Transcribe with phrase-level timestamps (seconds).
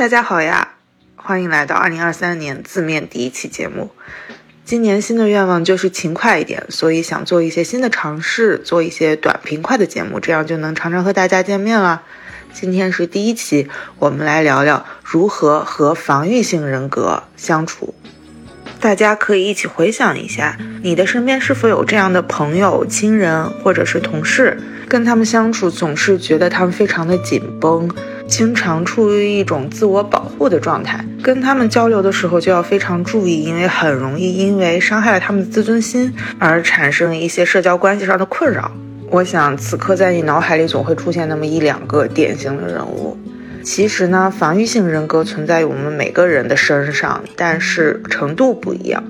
[0.00, 0.76] 大家好呀，
[1.14, 3.90] 欢迎来到二零二三年字面第一期节目。
[4.64, 12.00] 今年新的愿望就是勤快一点，所以想做一些新的尝试，做一些短平快的节目，这样就能常常和大家见面了。
[12.54, 13.68] 今天是第一期，
[13.98, 17.94] 我们来聊聊如何和防御性人格相处。
[18.80, 24.58] 大家可以一起回想一下，你的身边是否有这样的朋友、亲人或者是同事，
[24.88, 27.90] 跟他们相处总是觉得他们非常的紧绷，
[28.30, 31.04] 经常处于一种自我保护的状态。
[31.22, 38.70] 跟他们交流的时候就要非常注意，因为很容易因为伤害了他们的自尊心而产生一些社交关系上的困扰。
[39.10, 43.18] 我想此刻在你脑海里总会出现那么一两个典型的人物。
[43.62, 49.04] 其实呢，防御性人格存在于我们每个人的身上，但是程度不一样。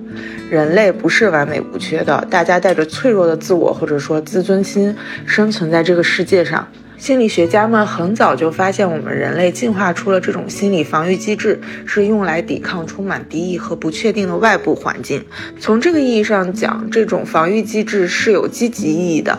[0.50, 6.66] 人类不是完美无缺的，大家带着脆弱的自我或者说自尊心生存在这个世界上。
[7.00, 15.24] 心理学家们很早就发现，我们人类进化出了这种心理防御机制，是用来抵抗充满敌意和不确定的外部环境。
[15.58, 19.38] 从这个意义上讲，这种防御机制是有积极意义的。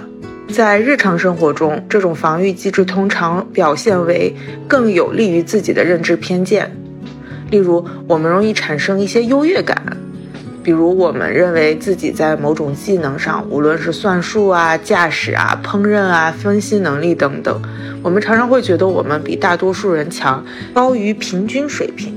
[0.49, 4.35] 在日常生活中，这种防御机制通常表现为
[4.67, 6.75] 更有利于自己的认知偏见。
[7.51, 9.79] 例如，我们容易产生一些优越感，
[10.63, 17.61] 比如我们认为自己在某种技能上，无论是算术啊、驾驶啊、烹饪啊、分析能力等等，
[18.03, 22.13] 我们常常会觉得我们比大多数人强，高于平均水平。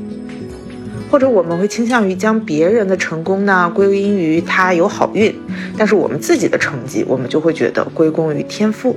[1.10, 5.32] 或者我们会倾向于将别人的成功呢归因于他有好运，
[5.78, 8.96] 但是我们自己的成绩，我们就会觉得归功于天赋。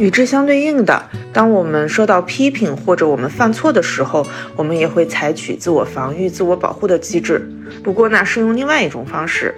[0.00, 4.26] 与之相对应的，当我们受到批评或者我们犯错的时候，
[4.56, 7.46] 我们也会采取自我防御、自我保护的机制。
[7.84, 9.54] 不过呢，是用另外一种方式。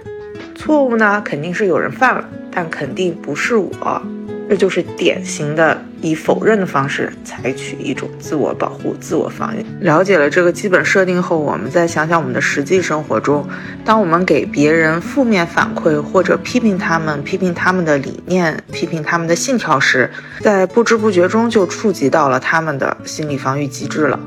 [0.53, 4.01] 错误呢，肯定是有人犯了，但肯定不是我。
[4.49, 9.65] 这就是典型的以否认的方式采取一种自我保护、自我防御。
[9.79, 13.47] 了解了这个基本设定后，我们再想想我们的实际生活中，
[13.85, 20.11] 当我们给别人负面反馈或者批评他们、批评他们的理念、批评他们的信条时，
[20.41, 24.19] 在不知不觉中就触及到了他们的心理防御机制了。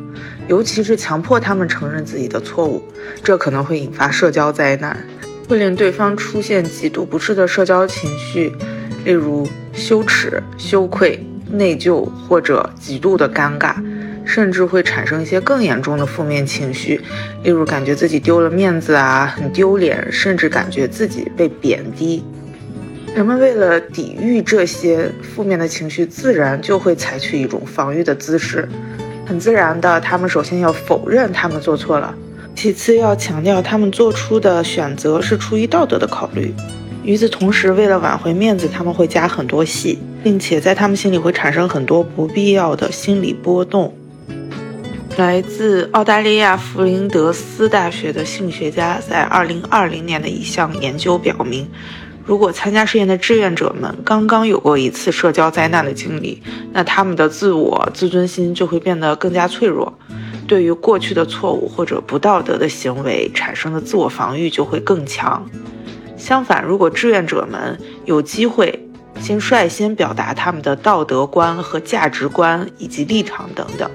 [0.48, 2.82] 尤其是强迫他们承认自己的错误，
[3.22, 4.96] 这可能会引发社交灾难，
[5.48, 8.52] 会令对方出现极度不适的社交情绪。
[9.04, 13.74] 例如羞耻、羞愧、内疚或者极度的尴尬，
[14.24, 17.00] 甚至会产生一些更严重的负面情绪，
[17.42, 22.24] 例如感觉自己丢了面子啊，很丢脸，甚至感觉自己被贬低。
[23.14, 28.68] 人们为了抵御这些负面的情绪，自然就会采取一种防御的姿势。
[29.24, 32.14] 很自然的，他们首先要否认他们做错了，
[32.54, 36.54] 其次要强调他们做出的选择是出于道德的考虑。
[37.06, 43.96] 与此同时，为了挽回面子，他们会加很多戏，并且在他们心里会产生很多不必要的心理波动。
[45.16, 51.68] 来自澳大利亚弗林德斯大学的心理学家在2020年的一项研究表明，
[52.24, 59.96] 如果参加试验的志愿者们刚刚有过一次社交灾难的经历，那他们的自我自尊心就会变得更加脆弱，
[60.48, 65.48] 对于过去的错误或者不道德的行为产生的自我防御就会更强。
[66.16, 68.88] 相反，如果志愿者们有机会
[69.20, 73.90] 先率先表达他们的道德观和价值观以及立场等等，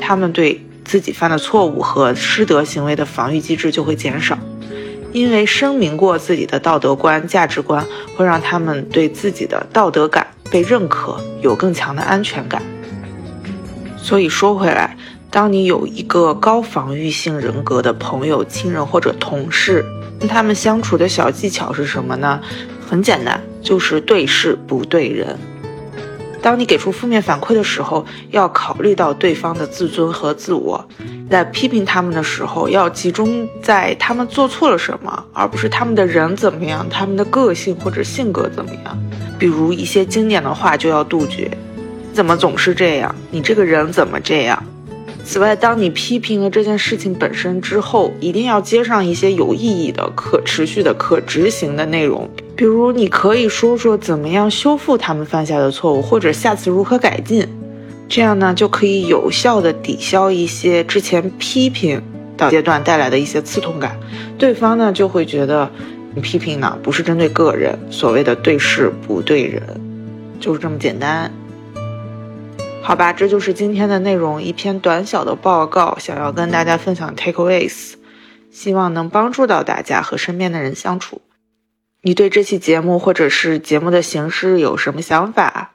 [0.00, 4.38] 他们对自己犯的错误和失德行为的防御机制就会减少，
[5.12, 7.84] 因为声明过自己的道德观、价值观
[8.16, 12.62] 会让他们对自己的道德感被认可，有更强的安全感。
[13.96, 14.96] 所以说回来，
[15.30, 19.84] 当你有一个高防御性人格的朋友、亲人或者同事，
[20.28, 22.40] 他们相处的小技巧是什么呢？
[22.88, 25.36] 很简单，就是对事不对人。
[26.42, 30.78] 当你给出负面反馈的时候，要考虑到对方的自尊和自我；
[31.28, 38.96] 在批评他们的时候，要集中在他们做错了什么，而不是他们的人怎么样、他们的个性或者性格怎么样。
[39.38, 41.50] 比如一些经典的话就要杜绝
[42.14, 43.12] ：“怎么总是这样？
[43.32, 44.62] 你这个人怎么这样？”
[45.28, 52.30] 此外，当你批评了这件事情本身之后，一定要接上一些有意义的、可持续的、可执行的内容。
[52.54, 57.44] 比如，你可以说说怎么样修复他们犯下的错误，或者下次如何改进。
[58.08, 62.00] 这样呢，就可以有效的抵消一些之前批评
[62.36, 63.98] 的阶段带来的一些刺痛感。
[64.38, 65.68] 对方呢，就会觉得
[66.14, 69.60] 你批评呢不是针对个人，所谓的对事不对人，
[70.38, 71.32] 就是这么简单。
[72.86, 77.94] 好吧，这就是今天的内容，一篇短小的报告，想要跟大家分享 takeaways，
[78.52, 81.20] 希望能帮助到大家和身边的人相处。
[82.02, 85.72] 你对这期节目或者是节目的形式有什么想法？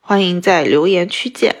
[0.00, 1.54] 欢迎在留言区见。